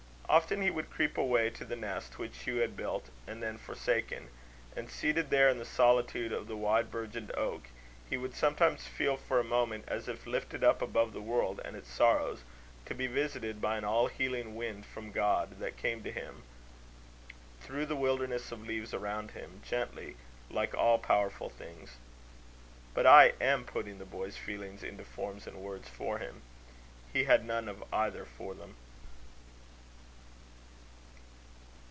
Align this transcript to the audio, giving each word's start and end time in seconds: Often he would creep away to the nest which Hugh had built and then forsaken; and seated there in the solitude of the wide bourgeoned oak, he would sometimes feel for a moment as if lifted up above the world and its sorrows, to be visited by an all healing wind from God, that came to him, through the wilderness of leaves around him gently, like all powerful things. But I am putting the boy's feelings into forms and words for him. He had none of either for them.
Often 0.41 0.61
he 0.61 0.71
would 0.71 0.89
creep 0.89 1.17
away 1.17 1.49
to 1.49 1.65
the 1.65 1.75
nest 1.75 2.17
which 2.17 2.43
Hugh 2.43 2.59
had 2.59 2.77
built 2.77 3.09
and 3.27 3.43
then 3.43 3.57
forsaken; 3.57 4.29
and 4.77 4.89
seated 4.89 5.29
there 5.29 5.49
in 5.49 5.57
the 5.57 5.65
solitude 5.65 6.31
of 6.31 6.47
the 6.47 6.55
wide 6.55 6.89
bourgeoned 6.89 7.33
oak, 7.35 7.63
he 8.09 8.15
would 8.15 8.33
sometimes 8.33 8.87
feel 8.87 9.17
for 9.17 9.41
a 9.41 9.43
moment 9.43 9.83
as 9.89 10.07
if 10.07 10.25
lifted 10.25 10.63
up 10.63 10.81
above 10.81 11.11
the 11.11 11.19
world 11.19 11.59
and 11.65 11.75
its 11.75 11.91
sorrows, 11.91 12.43
to 12.85 12.95
be 12.95 13.07
visited 13.07 13.59
by 13.59 13.75
an 13.75 13.83
all 13.83 14.07
healing 14.07 14.55
wind 14.55 14.85
from 14.85 15.11
God, 15.11 15.59
that 15.59 15.75
came 15.75 16.01
to 16.01 16.13
him, 16.13 16.43
through 17.59 17.85
the 17.85 17.97
wilderness 17.97 18.53
of 18.53 18.65
leaves 18.65 18.93
around 18.93 19.31
him 19.31 19.61
gently, 19.65 20.15
like 20.49 20.73
all 20.73 20.97
powerful 20.97 21.49
things. 21.49 21.97
But 22.93 23.05
I 23.05 23.33
am 23.41 23.65
putting 23.65 23.99
the 23.99 24.05
boy's 24.05 24.37
feelings 24.37 24.81
into 24.81 25.03
forms 25.03 25.45
and 25.45 25.57
words 25.57 25.89
for 25.89 26.19
him. 26.19 26.41
He 27.11 27.25
had 27.25 27.43
none 27.43 27.67
of 27.67 27.83
either 27.93 28.23
for 28.23 28.55
them. 28.55 28.75